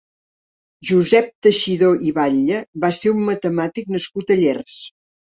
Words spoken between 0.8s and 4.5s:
Josep Teixidor i Batlle va ser un matemàtic nascut a